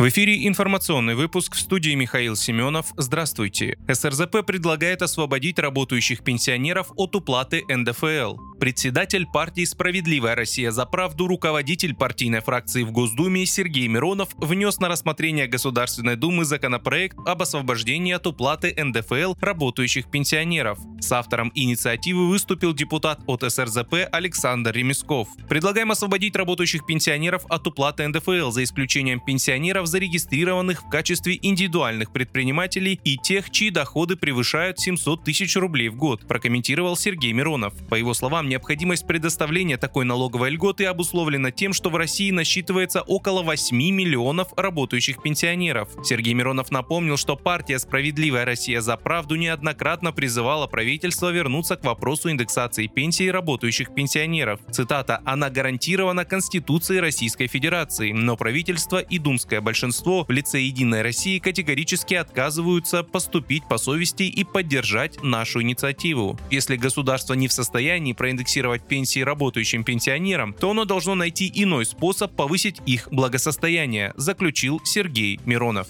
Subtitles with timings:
[0.00, 2.94] В эфире информационный выпуск в студии Михаил Семенов.
[2.96, 3.76] Здравствуйте.
[3.86, 8.38] СРЗП предлагает освободить работающих пенсионеров от уплаты НДФЛ.
[8.58, 14.88] Председатель партии «Справедливая Россия за правду», руководитель партийной фракции в Госдуме Сергей Миронов внес на
[14.88, 20.78] рассмотрение Государственной Думы законопроект об освобождении от уплаты НДФЛ работающих пенсионеров.
[21.00, 25.28] С автором инициативы выступил депутат от СРЗП Александр Ремесков.
[25.48, 32.98] Предлагаем освободить работающих пенсионеров от уплаты НДФЛ за исключением пенсионеров, зарегистрированных в качестве индивидуальных предпринимателей
[33.04, 37.74] и тех, чьи доходы превышают 700 тысяч рублей в год, прокомментировал Сергей Миронов.
[37.88, 43.42] По его словам, необходимость предоставления такой налоговой льготы обусловлена тем, что в России насчитывается около
[43.42, 45.88] 8 миллионов работающих пенсионеров.
[46.04, 52.30] Сергей Миронов напомнил, что партия «Справедливая Россия за правду» неоднократно призывала правительство вернуться к вопросу
[52.30, 54.60] индексации пенсий работающих пенсионеров.
[54.70, 61.00] Цитата «Она гарантирована Конституцией Российской Федерации, но правительство и думское большинство большинство в лице «Единой
[61.00, 66.38] России» категорически отказываются поступить по совести и поддержать нашу инициативу.
[66.50, 72.30] Если государство не в состоянии проиндексировать пенсии работающим пенсионерам, то оно должно найти иной способ
[72.36, 75.88] повысить их благосостояние, заключил Сергей Миронов.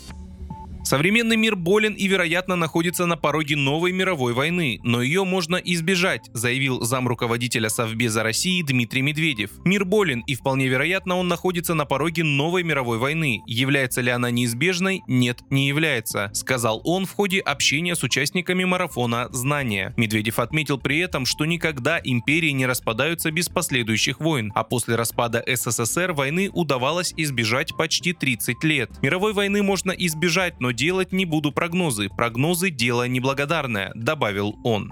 [0.91, 6.29] Современный мир болен и, вероятно, находится на пороге новой мировой войны, но ее можно избежать,
[6.35, 9.51] заявил зам руководителя Совбеза России Дмитрий Медведев.
[9.65, 13.41] Мир болен и, вполне вероятно, он находится на пороге новой мировой войны.
[13.47, 15.03] Является ли она неизбежной?
[15.07, 19.95] Нет, не является, сказал он в ходе общения с участниками марафона «Знания».
[19.97, 25.41] Медведев отметил при этом, что никогда империи не распадаются без последующих войн, а после распада
[25.47, 28.91] СССР войны удавалось избежать почти 30 лет.
[29.03, 32.09] Мировой войны можно избежать, но делать не буду прогнозы.
[32.09, 34.91] Прогнозы– дело неблагодарное»,– добавил он.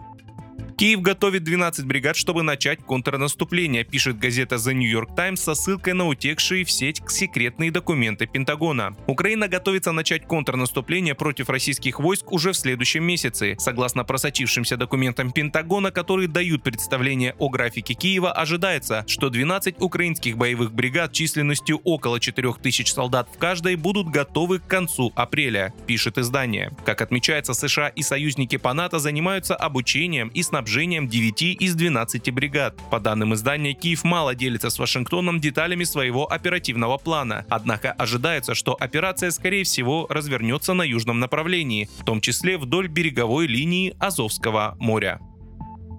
[0.79, 5.95] Киев готовит 12 бригад, чтобы начать контрнаступление, пишет газета The New York Times со ссылкой
[5.95, 8.95] на утекшие в сеть секретные документы Пентагона.
[9.09, 13.57] Украина готовится начать контрнаступление против российских войск уже в следующем месяце.
[13.59, 20.73] Согласно просочившимся документам Пентагона, которые дают представление о графике Киева, ожидается, что 12 украинских боевых
[20.73, 26.71] бригад численностью около 4000 солдат в каждой будут готовы к концу апреля, пишет издание.
[26.87, 32.31] Как отмечается, США и союзники по НАТО занимаются обучением и снабжением снабжением 9 из 12
[32.31, 32.79] бригад.
[32.91, 37.47] По данным издания, Киев мало делится с Вашингтоном деталями своего оперативного плана.
[37.49, 43.47] Однако ожидается, что операция, скорее всего, развернется на южном направлении, в том числе вдоль береговой
[43.47, 45.21] линии Азовского моря.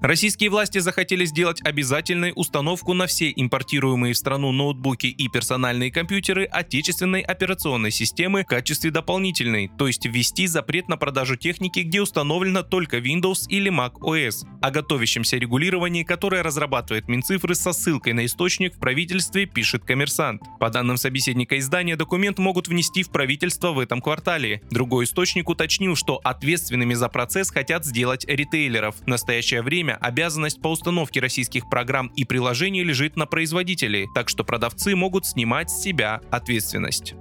[0.01, 6.45] Российские власти захотели сделать обязательной установку на все импортируемые в страну ноутбуки и персональные компьютеры
[6.45, 12.63] отечественной операционной системы в качестве дополнительной, то есть ввести запрет на продажу техники, где установлена
[12.63, 18.75] только Windows или Mac OS, о готовящемся регулировании, которое разрабатывает Минцифры со ссылкой на источник
[18.75, 20.41] в правительстве, пишет коммерсант.
[20.61, 24.61] По данным собеседника издания, документ могут внести в правительство в этом квартале.
[24.71, 28.95] Другой источник уточнил, что ответственными за процесс хотят сделать ритейлеров.
[28.95, 34.29] В настоящее время время обязанность по установке российских программ и приложений лежит на производителей, так
[34.29, 37.15] что продавцы могут снимать с себя ответственность.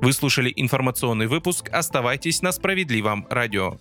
[0.00, 1.68] Вы слушали информационный выпуск.
[1.72, 3.78] Оставайтесь на справедливом радио.